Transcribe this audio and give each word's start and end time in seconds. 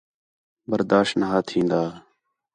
برداش 0.69 1.09
نا 1.19 1.25
ہا 1.31 1.39
تِھین٘دا 1.47 1.81